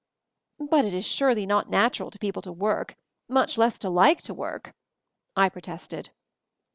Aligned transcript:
"But 0.57 0.83
it 0.85 0.95
is 0.95 1.05
surely 1.07 1.45
not 1.45 1.69
natural 1.69 2.09
to 2.09 2.17
people 2.17 2.41
to 2.41 2.51
work— 2.51 2.95
much 3.37 3.55
less 3.55 3.77
to 3.77 3.89
like 3.91 4.23
to 4.23 4.33
work!" 4.33 4.73
I 5.35 5.47
pro 5.47 5.61
tested. 5.61 6.09